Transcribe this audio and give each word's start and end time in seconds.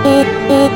Oh, 0.00 0.24
oh. 0.50 0.67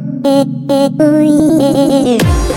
Ooh, 0.00 0.94
yeah. 1.00 2.47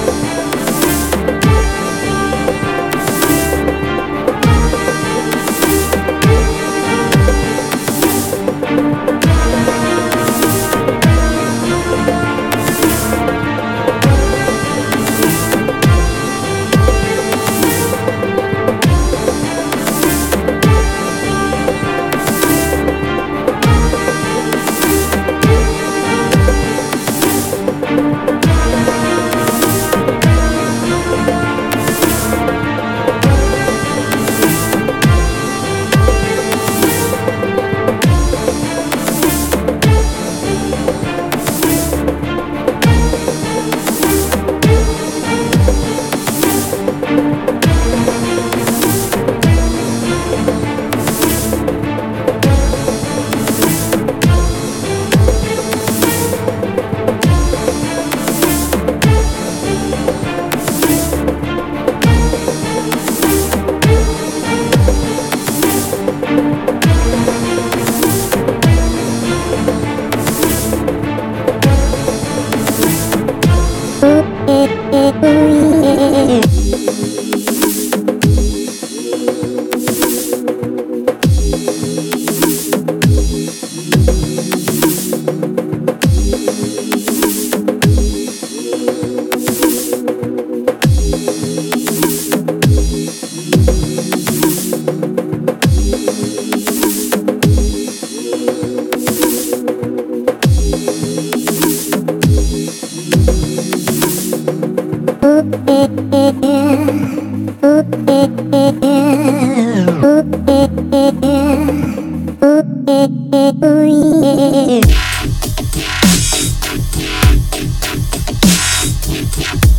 Yeah. 119.42 119.71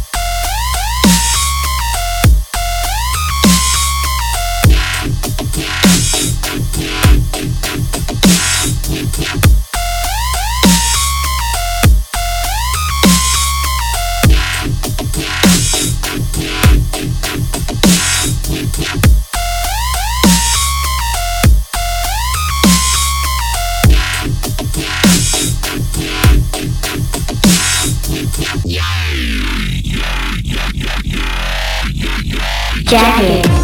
Jacket. 32.93 33.62